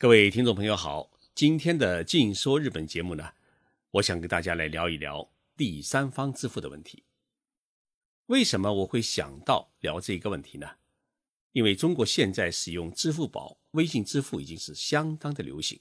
[0.00, 3.34] 各位听众朋友好，今天的《静说日本》节目呢，
[3.90, 7.04] 我想跟大家来聊一聊第三方支付的问题。
[8.24, 10.66] 为什么我会想到聊这一个问题呢？
[11.52, 15.78] 因为中国现在使用支付宝、微信支付已经是相当的流行，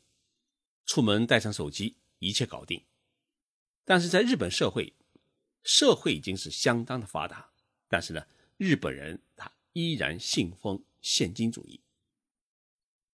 [0.85, 2.83] 出门带上手机，一切搞定。
[3.85, 4.95] 但是在日本社会，
[5.63, 7.51] 社会已经是相当的发达，
[7.87, 8.27] 但是呢，
[8.57, 11.79] 日本人他依然信奉现金主义。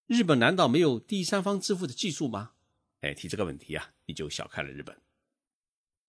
[0.07, 2.51] 日本难道没有第三方支付的技术吗？
[3.01, 4.95] 哎，提这个问题啊，你就小看了日本。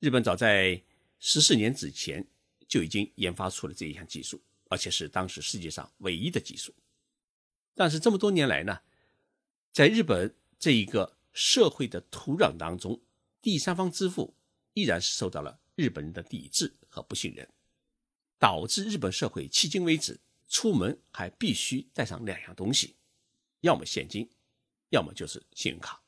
[0.01, 0.83] 日本早在
[1.19, 2.27] 十四年之前
[2.69, 6.75] 就已经研发出了这一项技术，而且是当时世界上唯一的技术。
[7.75, 8.81] 但是这么多年来呢，
[9.73, 13.01] 在日本这一个社会的土壤当中，
[13.41, 14.35] 第三方支付
[14.75, 17.49] 依然是受到了日本人的抵制和不信任，
[18.39, 22.96] 导致日本社会迄今为止出门还必须带上两样东西。
[23.67, 24.31] 要么现金，
[24.91, 26.01] 要么就是信用卡。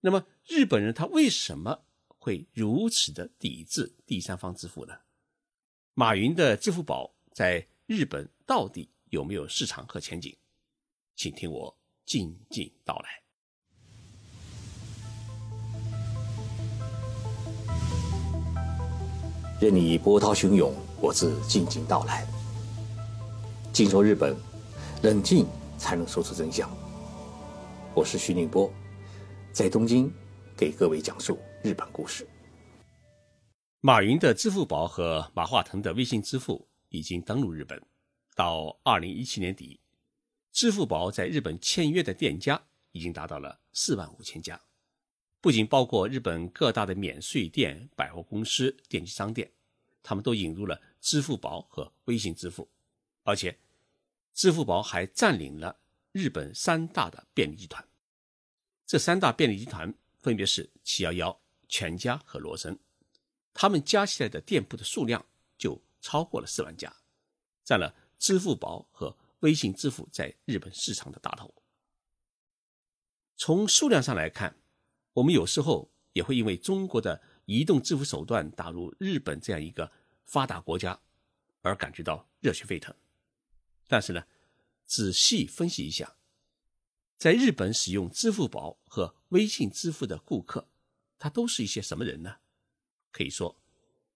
[0.00, 5.00] 那么日本人他为什么会如此的抵制第三方支付呢？
[5.92, 10.34] 马云的支付宝在日本到底有没有市场和前景？
[11.14, 13.22] 请听我静静道来。
[19.60, 22.26] 任你波涛汹涌，我自静静到来。
[23.74, 24.34] 静说日本，
[25.02, 25.46] 冷静。
[25.82, 26.70] 才能说出真相。
[27.92, 28.72] 我是徐宁波，
[29.50, 30.08] 在东京
[30.56, 32.24] 给各位讲述日本故事。
[33.80, 37.82] 马云的支付宝和马化腾的微信支付已经登陆日本。
[38.36, 39.80] 到二零一七年底，
[40.52, 44.58] 支付宝在日本签约的店家已经达到了四万五千家，
[45.40, 49.50] 不仅包括日本各大的免税店、百货公司、电器商店，
[50.00, 52.68] 他们都引入了支付宝和微信支付，
[53.24, 53.58] 而且。
[54.34, 55.78] 支付宝还占领了
[56.12, 57.86] 日本三大的便利集团，
[58.86, 62.78] 这三大便利集团分别是七幺幺、全家和罗森，
[63.52, 65.24] 他们加起来的店铺的数量
[65.56, 66.94] 就超过了四万家，
[67.64, 71.54] 占了支付宝和微信支付在日本市场的大头。
[73.36, 74.56] 从数量上来看，
[75.14, 79.90] 我们有时候也会因为中国的移动支付手段打入日本这样一个
[80.24, 81.00] 发达国家
[81.60, 82.94] 而感觉到热血沸腾。
[83.92, 84.24] 但是呢，
[84.86, 86.16] 仔细分析一下，
[87.18, 90.66] 在日本使用支付宝和微信支付的顾客，
[91.18, 92.36] 他都是一些什么人呢？
[93.10, 93.60] 可以说，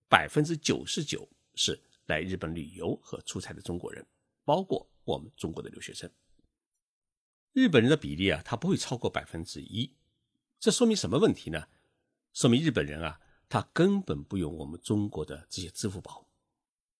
[0.08, 4.06] 百分之九十九是来日本旅游和出差的中国人，
[4.46, 6.10] 包括我们中国的留学生。
[7.52, 9.94] 日本人的比例啊，他不会超过百分之一。
[10.58, 11.68] 这说明什么问题呢？
[12.32, 16.26] 说明日本人啊，他根本不用我们中国的这些支付宝。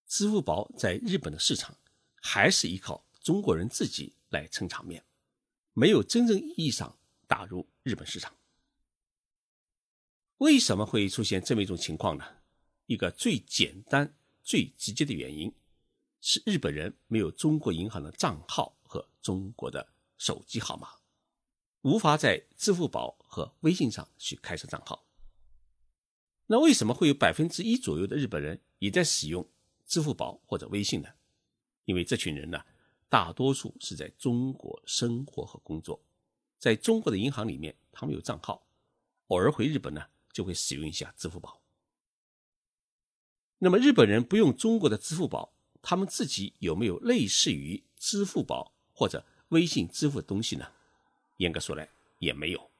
[0.06, 1.78] 支付宝在日本的市场。
[2.26, 5.04] 还是依靠中国人自己来撑场面，
[5.74, 6.98] 没有真正意义上
[7.28, 8.34] 打入日本市场。
[10.38, 12.24] 为什么会出现这么一种情况呢？
[12.86, 15.54] 一个最简单、最直接的原因
[16.20, 19.88] 是日本人没有中国银行的账号和中国的
[20.18, 20.88] 手机号码，
[21.82, 25.06] 无法在支付宝和微信上去开设账号。
[26.48, 29.48] 那为什么会有百分之一左右的日本人也在使用
[29.86, 31.08] 支付宝或者微信呢？
[31.86, 32.62] 因为这群人呢，
[33.08, 36.00] 大多数是在中国生活和工作，
[36.58, 38.66] 在中国的银行里面，他们有账号，
[39.28, 41.62] 偶尔回日本呢，就会使用一下支付宝。
[43.58, 50.72] 那么日本人不用中国的支付宝，他们自己有没有类似于支付宝或者微信支付的东西呢？
[51.38, 52.70] 严格说来，也没有。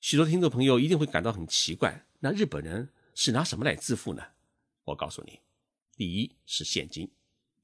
[0.00, 4.22] 许多听众朋友一定会感到很奇怪，那日本人是拿什么来支付呢？
[4.84, 5.40] 我告诉你，
[5.96, 7.10] 第一是现金。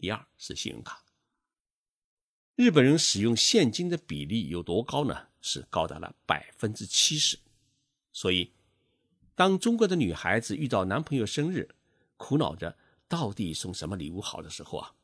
[0.01, 1.05] 第二是信用卡，
[2.55, 5.29] 日本人使用现金的比例有多高呢？
[5.43, 7.39] 是高达了百分之七十。
[8.11, 8.55] 所以，
[9.35, 11.75] 当中国的女孩子遇到男朋友生日，
[12.17, 12.79] 苦恼着
[13.09, 14.95] 到底送什么礼物好的时候啊，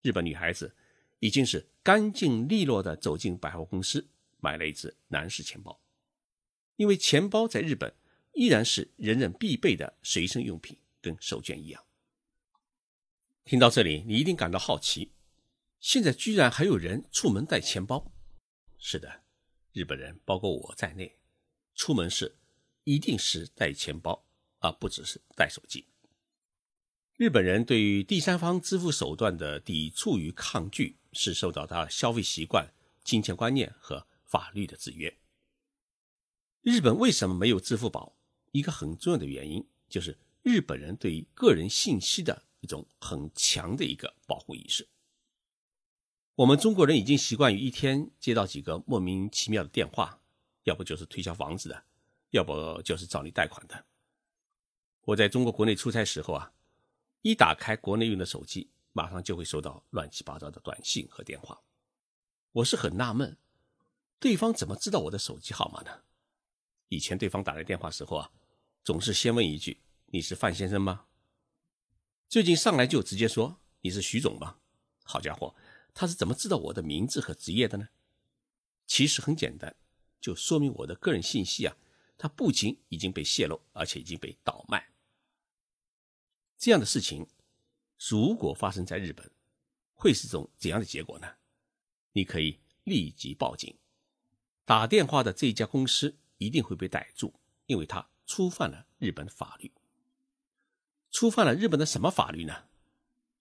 [0.00, 0.74] 日本女孩子
[1.18, 4.08] 已经是干净利落的走进百货公司，
[4.38, 5.78] 买了一只男士钱包，
[6.76, 7.94] 因为钱包在日本
[8.32, 11.84] 依然是人人必备的随身用品，跟手绢一样。
[13.50, 15.10] 听到这里，你一定感到好奇：
[15.80, 18.12] 现在居然还有人出门带钱包？
[18.78, 19.24] 是的，
[19.72, 21.18] 日本人包括我在内，
[21.74, 22.36] 出门时
[22.84, 24.24] 一定是带钱包，
[24.60, 25.84] 而不只是带手机。
[27.16, 35.12] 日本人对于第三方支付手段的抵触与抗拒，是受到他消费习惯、金钱观念和法律的制约。
[36.62, 38.16] 日本为什么没有支付宝？
[38.52, 42.44] 一个很重要的原因就是日本人对于个人信息的。
[42.60, 44.88] 一种很强的一个保护意识。
[46.36, 50.22] 我们中国人已经习惯于一天接到几个莫名其妙的电话，
[50.64, 51.84] 要不就是推销房子的，
[52.30, 53.84] 要不就是找你贷款的。
[55.02, 56.52] 我在中国国内出差时候啊，
[57.22, 61.60] 一打开国内用的手机，马上就会收到乱七八糟的短信和电话。
[62.52, 63.36] 我是很纳闷，
[64.18, 66.02] 对方怎么知道我的手机号码呢？
[66.88, 68.30] 以前对方打来电话时候啊，
[68.82, 71.06] 总是先问一句：“你是范先生吗？”
[72.30, 74.58] 最近上来就直接说：“你是徐总吗？”
[75.02, 75.52] 好家伙！
[75.92, 77.88] 他是怎么知道我的名字和职业的呢？
[78.86, 79.74] 其实很简单，
[80.20, 81.76] 就说明我的个人信息啊，
[82.16, 84.90] 它不仅已经被泄露，而且已经被倒卖。
[86.56, 87.26] 这样的事情，
[88.08, 89.28] 如果发生在日本，
[89.94, 91.26] 会是种怎样的结果呢？
[92.12, 93.76] 你可以立即报警，
[94.64, 97.34] 打电话的这家公司一定会被逮住，
[97.66, 99.72] 因为他触犯了日本法律。
[101.10, 102.64] 触犯了日本的什么法律呢？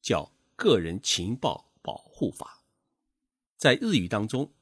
[0.01, 1.67] 叫个人情报。
[1.81, 2.65] 保护法，
[3.55, 4.53] 在日语当中，“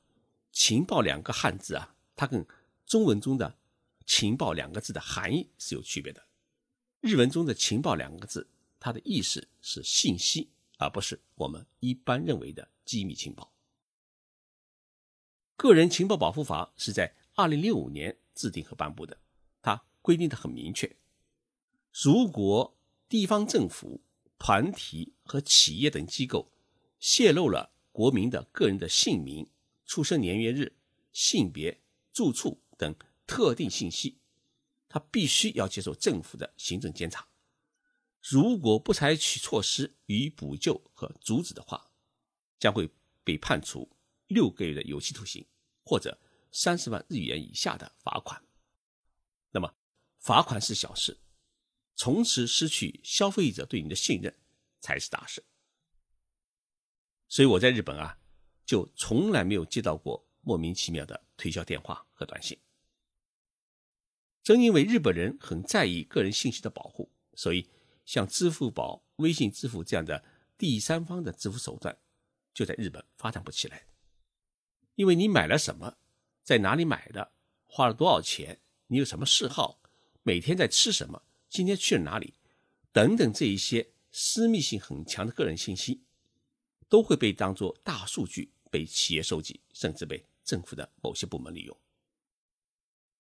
[0.54, 2.46] 情报”两个汉字啊，它跟
[2.86, 3.58] 中文中的
[4.06, 6.28] “情报”两个字的含义是有区别的。
[7.02, 8.48] 日文中的“情报”两个字，
[8.80, 13.52] 它的意思是信息，而不是我们一般认为的机密情报。
[15.56, 19.18] 个人情报保护法是在二零零五年制定和颁布的，
[19.64, 20.96] 它规定的很明确：
[21.92, 22.77] 如果
[23.10, 24.02] 地方政府、
[24.38, 26.52] 团体和企业等机构。
[27.00, 29.48] 泄露了国民的个人的姓名、
[29.86, 30.76] 出生年月日、
[31.14, 31.80] 性别、
[32.12, 32.96] 住处等
[33.28, 34.18] 特定信息，
[34.90, 37.28] 他必须要接受政府的行政监察。
[38.20, 41.92] 如果不采取措施予以补救和阻止的话，
[42.58, 42.90] 将会
[43.24, 43.96] 被判处
[44.26, 45.46] 六个月的有期徒刑
[45.84, 46.20] 或者
[46.52, 48.44] 三十万日元以下的罚款。
[49.52, 49.72] 那么，
[50.18, 51.20] 罚款是小事，
[51.98, 54.34] 从此失去消费者对你的信任
[54.80, 55.44] 才是大事。
[57.28, 58.20] 所以我在日本啊，
[58.66, 62.58] 就从来没有接到过莫名其妙的推销电话和短信。
[64.44, 67.68] 正因为日本人很在意个人信息的保护，所以
[68.06, 70.24] 像支付宝、微信支付这样的
[70.58, 71.98] 第三方的支付手段，
[72.54, 73.88] 就在日本发展不起来。
[74.96, 75.98] 因为你买了什么，
[76.44, 77.34] 在哪里买的，
[77.66, 79.82] 花了多少钱，你有什么嗜好，
[80.24, 82.34] 每天在吃什么，今天去了哪里，
[82.92, 86.04] 等等这一些私密性很强的个人信息。
[86.90, 91.78] 都会被当作大数据被企业收集，甚至被政府的某些部门利用。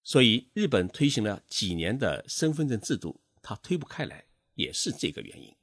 [0.03, 5.53] 所以，日本推行了几年的身份证制度，它推不开来，也是这个原因。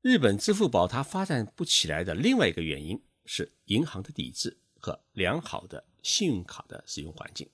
[0.00, 7.50] 日本支付宝它发展不起来的另外一个原因是银行的抵制和良好的信用卡的使用环境。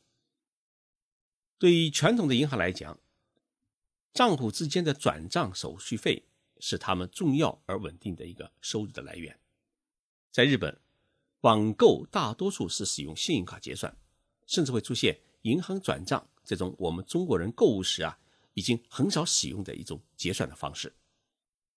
[1.56, 3.00] 对于传统的银行来讲，
[4.12, 6.26] 账户之间的转账手续费。
[6.62, 9.40] 是他们重要而稳定的一个收入的来源。
[10.30, 10.78] 在日本，
[11.40, 13.96] 网购大多数是使用信用卡结算，
[14.46, 18.18] 甚至会出现银行转账这种我们中国人购物时啊
[18.52, 20.94] 已经很少使用的一种结算的方式。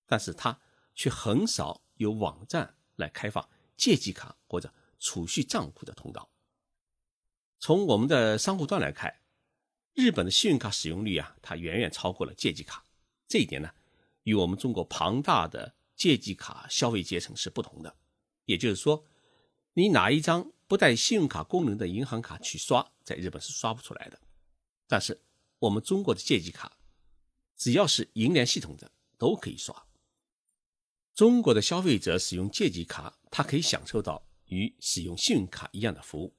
[0.05, 0.59] 但是它
[0.93, 6.29] 却很少有网站来开放借记卡或者储蓄账户的通道。
[7.57, 9.21] 从我们的商户端来看，
[9.93, 12.85] 日本的信用卡使用率啊，它远远超过了借记卡。
[13.27, 13.71] 这一点呢？
[14.23, 17.95] 与我们中国庞大的借记卡消费阶层是不同的，
[18.45, 19.05] 也就是说，
[19.73, 24.19] 你拿一张不带信用卡功能的银行卡去刷，在日本是刷不出来的。
[24.87, 25.21] 但是
[25.59, 26.77] 我们中国的借记卡，
[27.57, 29.85] 只要是银联系统的都可以刷。
[31.13, 36.33] 中国的消费者使用借记卡，他可以享受到与使用信用卡一样的服务，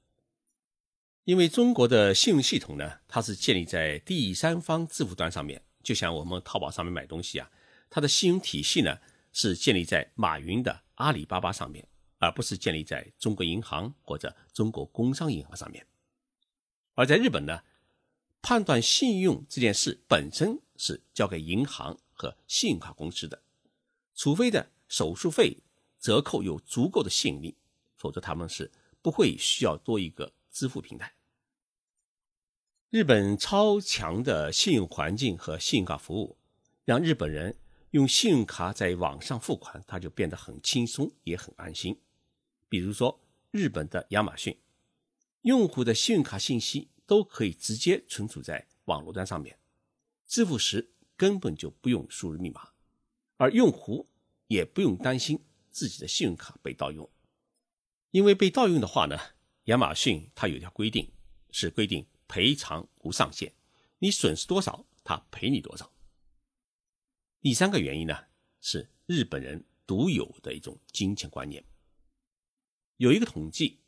[1.24, 7.50] 因为中国的信用系统呢，它是建立在第三方支付端上面，就像我们淘宝上面买东西啊。
[7.88, 8.98] 它的信用体系呢，
[9.32, 11.88] 是建立在马云的阿里巴巴上面，
[12.18, 15.86] 而不是建立在中国银行或者中国工商银行上面。
[16.94, 17.62] 而在日本呢，
[18.42, 23.42] 判断信用这件事本身是交给银行和信用卡公司的，
[24.14, 25.56] 除非的手续费
[25.98, 27.56] 折扣有足够的吸引力，
[27.96, 31.12] 否则他们是不会需要多一个支付平台。
[32.88, 36.38] 日本超强的信用环境和信用卡服务，
[36.86, 37.58] 让日本人。
[37.90, 42.00] 用信用卡在网上付款，他就变得很轻松，也很安心。
[42.68, 43.20] 比如说，
[43.52, 44.58] 日本的亚马逊，
[45.42, 49.56] 用户的信用卡信息都可以直接存储在网络端上面，
[50.26, 52.70] 支付时根本就不用输入密码，
[53.36, 54.08] 而用户
[54.48, 57.08] 也不用担心自己的信用卡被盗用，
[58.10, 59.16] 因为被盗用的话呢，
[59.64, 61.10] 亚马逊它有条规定，
[61.50, 63.52] 是规定赔偿无上限，
[63.98, 65.90] 你损失多少，它赔你多少。
[67.40, 68.26] 第三个原因呢，
[68.60, 71.64] 是日本人独有的一种金钱观念。
[72.98, 73.80] 有一个统计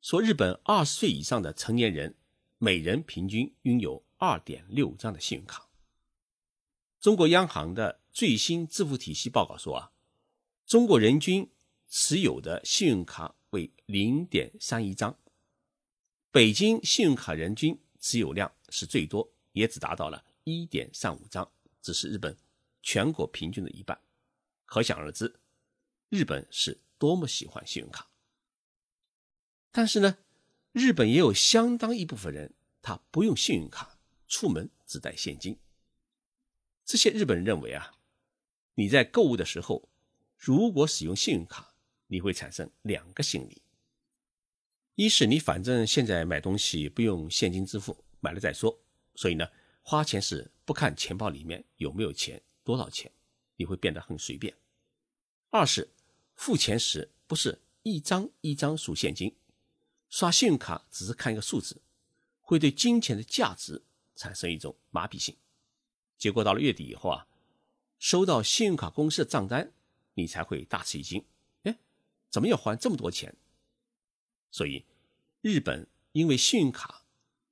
[0.00, 2.16] 说，日本二十岁以上的成年人
[2.58, 5.68] 每人平均拥有二点六张的信用卡。
[7.00, 9.92] 中国央行的最新支付体系报告说啊，
[10.66, 11.50] 中国人均
[11.88, 15.16] 持有的信用卡为零点三一张，
[16.32, 21.48] 北京信用卡人均持有量是最多，也只达到了一点三五张，
[21.80, 22.36] 只是日本
[22.82, 23.98] 全国平均的一半。
[24.64, 25.38] 可想而知，
[26.08, 28.10] 日本是多么喜欢信用卡。
[29.70, 30.18] 但是呢，
[30.72, 33.96] 日本也有相当一部分人，他不用信用卡，
[34.26, 35.60] 出门只带现金。
[36.84, 37.92] 这些日本人认为啊，
[38.74, 39.88] 你在购物的时候，
[40.36, 41.73] 如果使用信用卡，
[42.06, 43.62] 你会产生两个心理：
[44.94, 48.78] 一是你反正现在买东西不用现金支付，买了再说，
[49.14, 49.48] 所以呢，
[49.82, 53.10] 花钱时不看钱包里面有没有钱，多少钱。
[53.56, 54.52] 你会变得很随便。
[55.50, 55.88] 二是
[56.34, 59.36] 付钱时不是一张一张数现金，
[60.10, 61.80] 刷信用卡只是看一个数字，
[62.40, 63.84] 会对金钱的价值
[64.16, 65.36] 产生一种麻痹性。
[66.18, 67.28] 结果到了月底以后啊，
[68.00, 69.72] 收到信用卡公司的账单，
[70.14, 71.24] 你才会大吃一惊。
[72.34, 73.32] 怎么要还这么多钱？
[74.50, 74.84] 所以，
[75.40, 77.04] 日本因为信用卡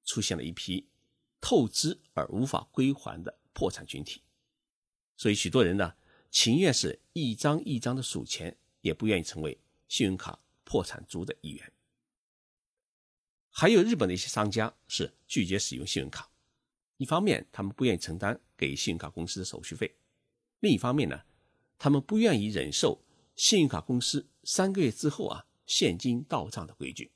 [0.04, 0.88] 出现了一批
[1.40, 4.22] 透支而无法归还的破产群体。
[5.16, 5.94] 所以，许多人呢，
[6.32, 11.72] 情愿是一张一张的数钱，也不愿意成为信用卡破产族的一员。
[13.50, 16.28] 还有日本的一些商家是拒绝使用信用卡，
[16.96, 19.94] 一方面他们不愿意承担给信用卡公司的手续费，
[20.58, 21.22] 另一方面呢，
[21.78, 23.00] 他们不愿意忍受
[23.36, 27.12] 信用卡公司三个月之后啊现金到账的规矩，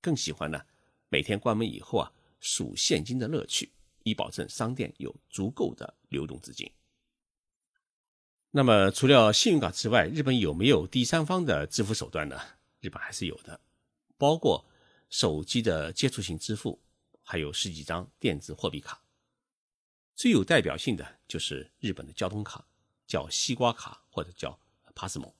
[0.00, 0.60] 更喜欢呢
[1.08, 6.70] 每天关门以后啊数现金的乐趣，以保证商店有足够的流动资金。
[8.52, 12.36] 那么，除了信用卡之外，日本有没有第三方的支付手段呢？
[12.80, 13.60] 日本还是有的，
[14.18, 14.66] 包括
[15.08, 16.80] 手机的接触性支付，
[17.22, 19.02] 还有十几张电子货币卡。
[20.16, 22.66] 最有代表性的就是日本的交通卡，
[23.06, 24.58] 叫西瓜卡或者叫
[24.94, 25.32] Passmo。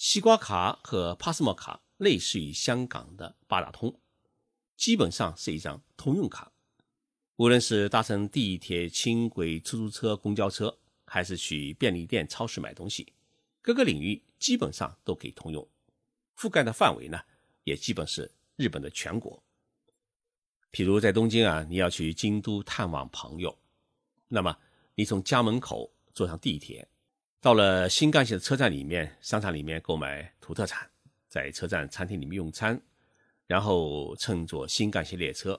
[0.00, 4.00] 西瓜卡和 Passmo 卡类似于香港的八达通，
[4.74, 6.50] 基本上是一张通用卡，
[7.36, 10.78] 无论是搭乘地铁、轻轨、出租车、公交车。
[11.04, 13.12] 还是去便利店、超市买东西，
[13.60, 15.68] 各个领域基本上都可以通用，
[16.36, 17.20] 覆盖的范围呢
[17.64, 19.42] 也基本是日本的全国。
[20.70, 23.58] 譬如在东京啊，你要去京都探望朋友，
[24.28, 24.56] 那么
[24.94, 26.88] 你从家门口坐上地铁，
[27.40, 30.90] 到了新干线的车站里面、商场里面购买土特产，
[31.26, 32.78] 在车站餐厅里面用餐，
[33.46, 35.58] 然后乘坐新干线列车，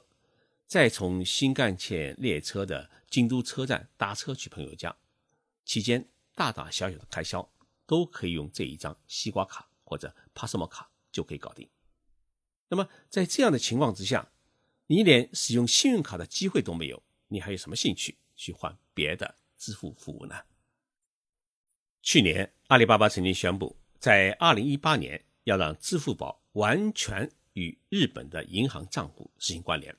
[0.68, 4.96] 再从新干线列车的京都车站搭车去朋友家。
[5.66, 7.52] 期间大大小小的开销
[7.88, 11.68] 都可以用这一张西瓜卡或者 Passmo 卡就可以搞定。
[12.68, 14.32] 那么在这样的情况之下，
[14.86, 20.36] 你连使用信用卡的机会都没有，你还有什么兴趣去换别的支付服务呢？
[22.02, 29.96] 去年阿里巴巴曾经宣布，在2018年要让支付宝完全与日本的银行账户实行关联，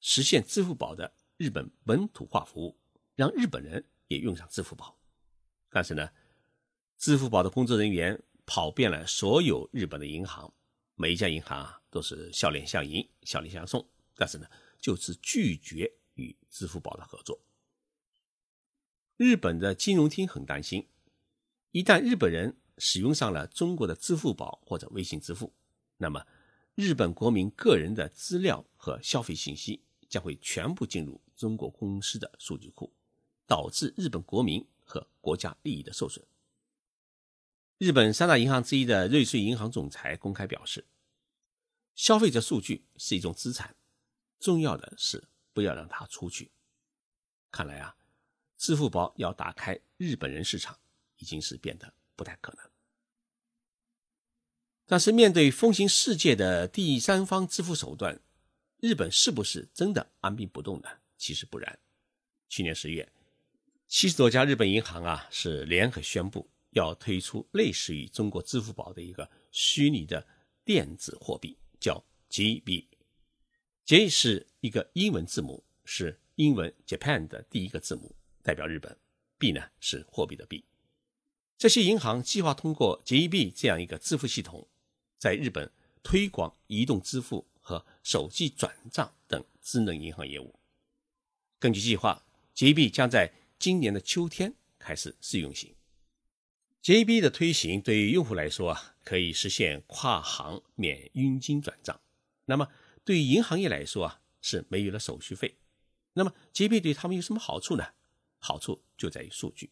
[0.00, 2.76] 实现支付宝的日本本土化服务，
[3.14, 3.84] 让日本人。
[4.08, 4.96] 也用上支付宝，
[5.68, 6.08] 但是呢，
[6.96, 10.54] 支付宝的工作人员跑遍了所有日本的银行，
[10.94, 14.46] 每一家银行啊都是笑脸相迎、笑脸相送，但是呢，
[14.78, 17.36] 就是拒绝与支付宝的合作。
[19.16, 20.86] 日本的金融厅很担心，
[21.76, 25.52] 一旦日本人使用上了中国的支付宝或者微信支付，
[25.98, 26.26] 那么
[26.74, 32.90] 日本国民个人的资料和消费信息将会全部进入中国公司的数据库。
[33.46, 36.26] 导致日本国民和国家利益的受损。
[37.76, 40.84] 日本三大银行之一的瑞穗银行总裁公开表示
[41.94, 43.76] ：“消费者数据是一种资产，
[44.40, 46.50] 重要的是不要让它出去。”
[47.52, 47.96] 看来啊，
[48.56, 50.76] 支付宝要打开日本人市场，
[51.18, 52.70] 已经是变得不太可能。
[54.86, 58.20] 但是，面对风行世界的第三方支付手段，
[58.78, 60.88] 日本是不是真的按兵不动呢？
[61.16, 61.78] 其实不然。
[62.48, 63.12] 去年十月。
[63.88, 70.24] 七十多家日本银行啊，是联合宣布要推出类似于中国支付宝的一个虚拟的
[70.64, 72.86] 电子货币，叫 GB。
[73.84, 78.96] J 是一个英文字母，是英文 Japan 的第一个字母，代表日本
[79.38, 80.64] ；B 呢是货币的币。
[81.58, 84.68] 这些银行计划通过 JEB 这样一个支付系统，
[85.18, 85.72] 在日本
[86.02, 90.54] 推广移动支付和手机转账等智能银行业务。
[91.58, 95.74] 根据计划，JEB 将在今年的秋天开始试运行。
[96.82, 101.98] JB 的推行对于用户来说啊，可以实现跨行免佣金转账。
[102.44, 102.68] 那么
[103.02, 105.56] 对于银行业来说啊，是没有了手续费。
[106.12, 107.94] 那么 JB 对他们有什么好处呢？
[108.38, 109.70] 好处就在于数据。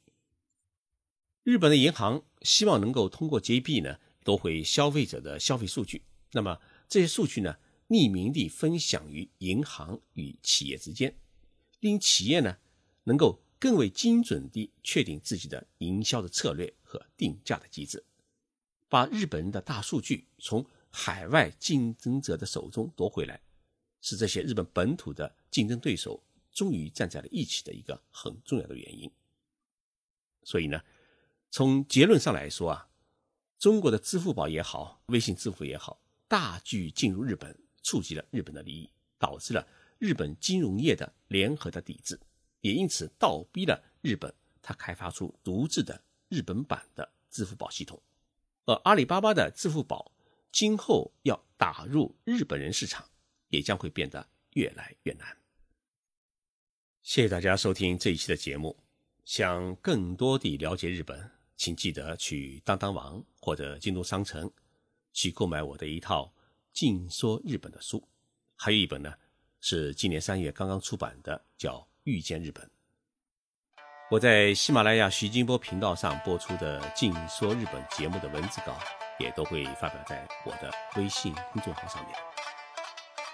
[1.45, 6.03] 日本的银行希望能够通过 JB 呢，夺回消费者的消费数据。
[6.33, 6.59] 那么
[6.89, 7.59] 这些数据呢，
[7.89, 11.15] 匿名地分享于银行与企业之间，
[11.81, 12.57] 令企业呢
[13.05, 18.03] 能够更为精准地确定自己的营销的策略和定价的机制，
[18.89, 23.39] 把日本人的大数据从海外竞争者的手中夺回来，
[24.01, 29.13] 是这些日本本土的竞争对手终于站在了一起的一个很重要的原因。
[30.43, 30.81] 所以呢。
[31.55, 32.89] 从结论上来说啊，
[33.61, 39.65] 中国的支付宝也好，微信支付也好，大举进入日本，触及了日本的利益，导致了
[40.01, 42.19] 日本金融业的联合的抵制，
[42.61, 48.03] 也因此倒逼了日本，它开发出独自的日本版的支付宝系统。
[48.65, 50.11] 而阿里巴巴的支付宝
[50.51, 53.09] 今后要打入日本人市场，
[53.51, 55.37] 也将会变得越来越难。
[57.05, 58.77] 谢谢大家收听这一期的节目，
[59.25, 61.31] 想更多地了解日本。
[61.57, 64.51] 请记得去当当网或者京东商城
[65.13, 66.25] 去购买我的一套
[66.73, 68.07] 《静说日本》的书，
[68.57, 69.13] 还有一本呢
[69.61, 72.65] 是今年三月刚刚出版的，叫《遇见日本》。
[74.11, 78.79] 我在喜马拉雅徐金波频道上播出的《静说日本》节目的文字稿，
[79.19, 82.15] 也都会发表在我的微信公众号上面。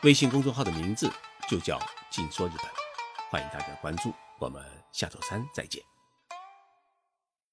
[0.04, 1.10] 微信公众号的名字
[1.48, 1.78] 就叫
[2.10, 2.66] 《静说日本》，
[3.30, 4.14] 欢迎大家关注。
[4.38, 5.89] 我们下周三再见。